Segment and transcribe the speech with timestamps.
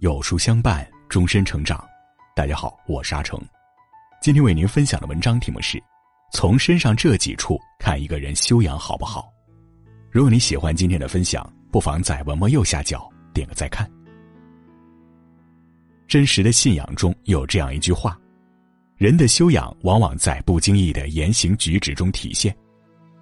[0.00, 1.86] 有书相伴，终身成长。
[2.34, 3.38] 大家好，我是阿成。
[4.18, 5.78] 今天为您分享的文章题目是：
[6.32, 9.30] 从身上这几处看一个人修养好不好。
[10.10, 13.86] 如果你喜欢今天的分享，不妨在文末右下角点个再看。
[16.08, 18.18] 真实的信仰中有这样一句话：
[18.96, 22.56] 人的修养往往在不经意的言行举止中体现。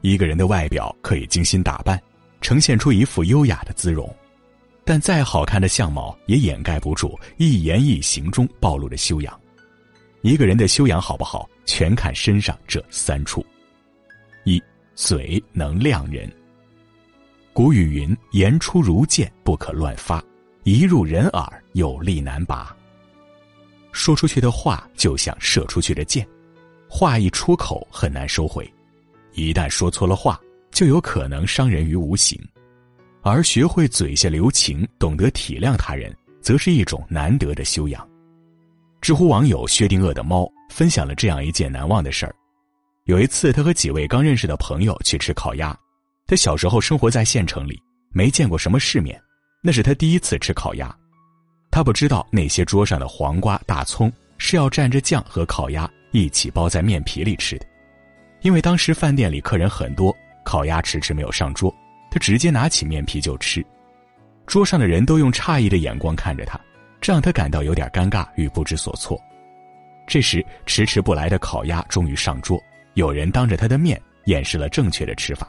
[0.01, 2.01] 一个人的外表可以精心打扮，
[2.41, 4.09] 呈现出一副优雅的姿容。
[4.89, 9.39] 但再好看的相貌也掩盖不住一言一行中暴露的修养。
[10.23, 13.45] 一个人的修养好不好，全看身上这三处：
[14.45, 14.59] 一，
[14.95, 16.27] 嘴能亮人。
[17.53, 20.23] 古语云：“言出如剑，不可乱发；
[20.65, 22.75] 一入人耳，有力难拔。”
[23.93, 26.27] 说出去的话就像射出去的箭，
[26.89, 28.67] 话一出口很难收回，
[29.35, 32.41] 一旦说错了话，就有可能伤人于无形。
[33.31, 38.07] 而学会嘴下留情，懂得体谅他人，则是一种难得的修养。
[39.01, 42.35] 知乎网友薛定谔的猫分享了这样一件难忘的事儿：
[43.05, 45.77] 有一次，他和几位刚认识的朋友去吃烤鸭。
[46.27, 49.21] 他小时候生活在县城里，没见过什么世面，
[49.63, 50.95] 那是他第一次吃烤鸭。
[51.71, 57.67] 他不知道那些桌上的黄瓜、大葱是要蘸着酱和烤鸭一起包在面皮里吃的。
[58.41, 61.75] 因为当时饭店里客人很多，烤鸭迟迟没有上桌。
[62.11, 63.65] 他直接拿起面皮就吃，
[64.47, 66.59] 桌上的人都用诧异的眼光看着他，
[67.01, 69.21] 这让他感到有点尴尬与不知所措。
[70.07, 72.59] 这时，迟迟不来的烤鸭终于上桌，
[72.95, 75.47] 有人当着他的面演示了正确的吃法。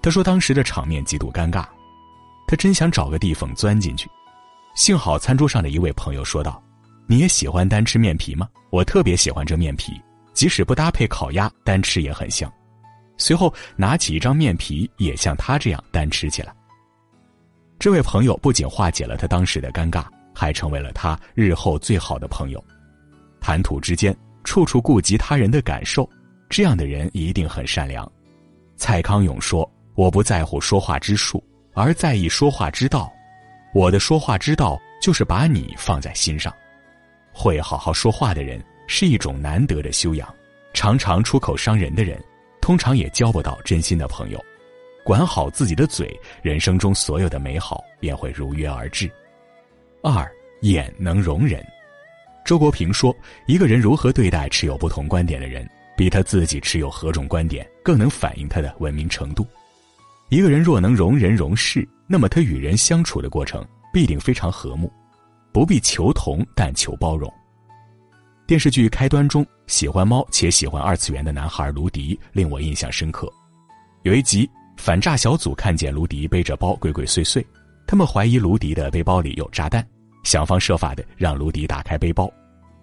[0.00, 1.66] 他说当时的场面极度尴尬，
[2.46, 4.08] 他真想找个地缝钻进去。
[4.76, 6.62] 幸好餐桌上的一位朋友说道
[7.08, 8.48] ：“你也喜欢单吃面皮吗？
[8.70, 10.00] 我特别喜欢这面皮，
[10.32, 12.50] 即使不搭配烤鸭，单吃也很香。”
[13.20, 16.52] 随后拿起一张面皮，也像他这样单吃起来。
[17.78, 20.04] 这位朋友不仅化解了他当时的尴尬，
[20.34, 22.62] 还成为了他日后最好的朋友。
[23.40, 26.08] 谈吐之间，处处顾及他人的感受，
[26.48, 28.10] 这样的人一定很善良。
[28.76, 31.44] 蔡康永说：“我不在乎说话之术，
[31.74, 33.12] 而在意说话之道。
[33.74, 36.52] 我的说话之道，就是把你放在心上。
[37.32, 40.26] 会好好说话的人，是一种难得的修养。
[40.72, 42.18] 常常出口伤人的人。”
[42.70, 44.40] 通常也交不到真心的朋友，
[45.02, 46.08] 管好自己的嘴，
[46.40, 49.10] 人生中所有的美好便会如约而至。
[50.04, 51.66] 二眼能容人，
[52.44, 53.12] 周国平说
[53.48, 59.44] ：“一个人如何对待持有不同观点的人，比他自己持有何种观点更能反映他的文明程度。
[60.28, 64.88] 一个人若能容人容事，那么他与人相处的过程必定非常和睦，
[65.52, 67.28] 不必求同，但求包容。”
[68.50, 73.32] 电视剧开端中，喜欢猫且喜欢二次元的男孩卢迪令我印象深刻。
[74.02, 77.46] 有一集，反诈小组看见卢迪背着包鬼鬼祟祟，
[77.86, 79.86] 他们怀疑卢迪的背包里有炸弹，
[80.24, 82.28] 想方设法的让卢迪打开背包，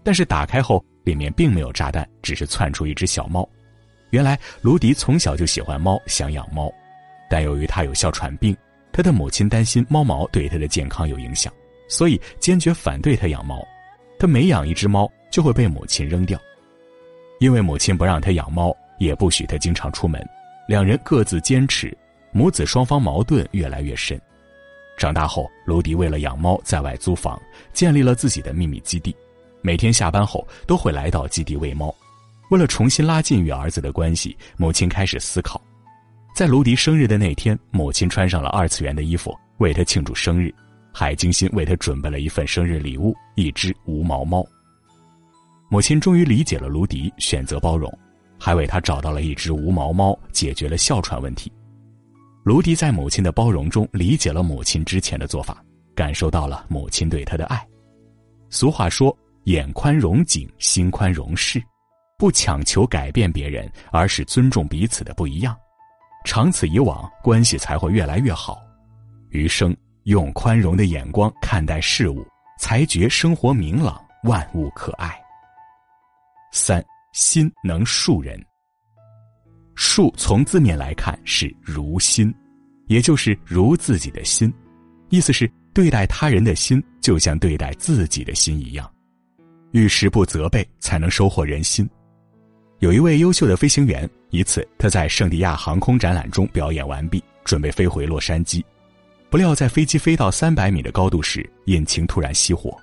[0.05, 3.45] 但是打开后里面并没有炸弹，只是窜出一只小猫。
[4.11, 6.71] 原来卢迪从小就喜欢猫，想养猫，
[7.29, 8.55] 但由于他有哮喘病，
[8.93, 11.51] 他的母亲担心猫毛对他的健康有影响，
[11.89, 13.61] 所以坚决反对他养猫。
[14.17, 15.11] 他每养一只猫。
[15.29, 16.39] 就会被母亲扔掉，
[17.39, 20.23] 因为母亲不让他养猫，也不许他经常出门，
[20.67, 21.95] 两人各自坚持，
[22.31, 24.19] 母子双方矛盾越来越深。
[24.97, 27.39] 长大后，卢迪为了养猫，在外租房，
[27.71, 29.15] 建立了自己的秘密基地，
[29.61, 31.93] 每天下班后都会来到基地喂猫。
[32.49, 35.61] 为了重新拉近与儿子的关系，母亲开始思考，
[36.33, 40.51] 在卢迪生日的那天，母亲穿上了二次元的衣服为他庆祝生日，
[40.91, 44.43] 还精心为他准备了一份生日礼物——一只无毛猫。
[45.69, 47.91] 母亲终于理解了卢迪，选择包容，
[48.39, 51.51] 还为他找到了一只无毛猫，解决了哮喘问题。
[52.43, 55.61] 卢迪在母亲的包容中理解了母亲之前的做法，
[55.93, 57.67] 感受到了母亲对他的爱。
[58.49, 61.61] 俗话说：“眼宽容景，心宽容事。”
[62.17, 65.55] 不强求改变别人，而是尊重彼此的不一样，
[66.25, 68.57] 长此以往，关系才会越来越好。
[69.29, 69.75] 余生
[70.05, 72.25] 用宽容的眼光看待事物，
[72.57, 75.15] 才觉生活明朗，万物可爱。
[76.57, 76.83] 三
[77.13, 78.43] 心能树人。
[79.75, 82.33] 树从字面来看是如心，
[82.87, 84.51] 也就是如自己的心，
[85.09, 88.91] 意思是对待他人的心就像对待自己的心一样。
[89.71, 91.87] 遇事不责备，才能收获人心。
[92.79, 98.63] 有一位优秀的飞行员，一次他在圣地亚航空展览中表演完毕，准备飞回洛杉矶，
[99.29, 102.75] 不料在飞机飞到三百米的高度时，引擎突然熄火，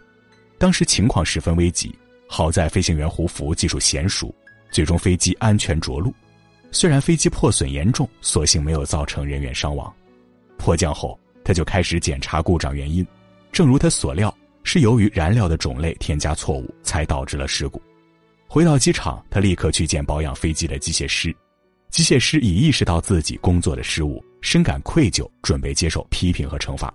[0.59, 1.93] 当时情况十分危急。
[2.29, 4.35] 好在飞行员胡福技术娴熟，
[4.71, 6.13] 最终飞机安全着陆。
[6.71, 9.93] 虽然飞机破损严重，所幸没有造成人员伤亡。
[10.59, 13.07] 迫降后，他就开始检查故障原因。
[13.53, 14.35] 正如他所料，
[14.65, 17.81] 是由于燃料的种类添加错误，才导致了事故。
[18.49, 21.35] 回到机场，他立刻去见保养飞机的机械师。
[21.91, 26.93] 机械师已意识到自己工作的失误，深感愧疚，准备接受批评和惩罚。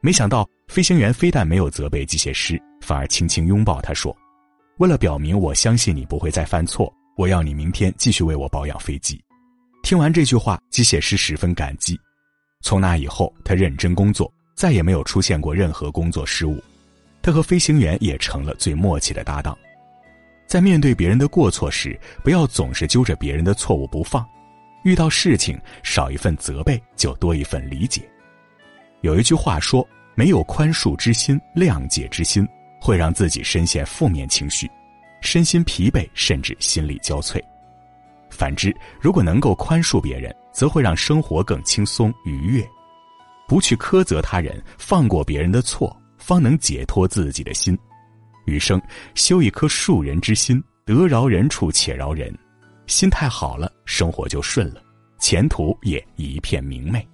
[0.00, 4.16] 没想到，飞行员非但没有责备机械师，反而轻轻拥抱他，说
[4.78, 9.22] ：“为了表明我相信你不会再犯错，我要你明天继续为我保养飞机。”
[9.82, 11.98] 听完这句话，机械师十分感激。
[12.62, 16.62] 从那以后，他认真工作，再也没有出现过任何工作失误。
[17.20, 19.56] 他和飞行员也成了最默契的搭档。
[20.46, 24.24] 在面对别人的过错时，不要总是揪着别人的错误不放。
[24.84, 28.02] 遇到事情，少一份责备，就多一份理解。
[29.00, 32.46] 有一句话说：“没有宽恕之心、谅解之心，
[32.82, 34.68] 会让自己深陷负面情绪，
[35.20, 37.40] 身心疲惫，甚至心力交瘁。
[38.28, 42.68] 反之，如果能够宽恕别人，则会让生活更轻松愉悦。
[43.46, 47.78] 不去苛责他人，放过别人的错，方能解脱自己的心。
[48.46, 48.82] 余生
[49.14, 52.36] 修一颗恕人之心，得饶人处且饶人。”
[52.88, 54.82] 心态好了，生活就顺了，
[55.20, 57.06] 前途也一片明媚。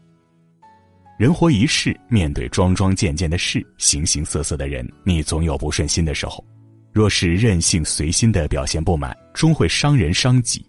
[1.18, 6.44] 人活一世，面对桩桩件件的事，形形色色的人，你总有不顺心的时候。
[6.92, 10.64] 若是任性随心的表现不满，终会伤人伤己。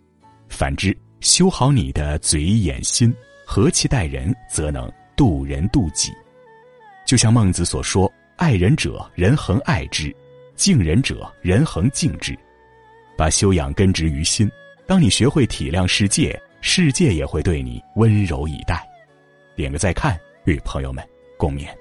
[0.47, 3.13] 反之，修好你的嘴眼心，
[3.45, 6.11] 和气待人，则能渡人渡己。
[7.05, 10.11] 就像孟子所说：“爱人者，人恒爱之；
[10.55, 12.35] 敬人者，人恒敬之。”
[13.15, 14.49] 把修养根植于心。
[14.87, 18.83] 当你学会体谅世界，世界也会对你温柔以待。
[19.55, 20.19] 点个再看，
[20.49, 21.03] 与朋友们
[21.37, 21.78] 共勉。